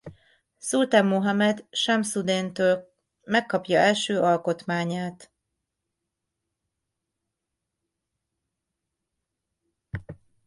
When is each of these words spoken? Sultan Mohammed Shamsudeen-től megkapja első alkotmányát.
Sultan 0.57 1.05
Mohammed 1.05 1.65
Shamsudeen-től 1.71 2.91
megkapja 3.23 3.79
első 3.79 4.19
alkotmányát. 4.19 5.31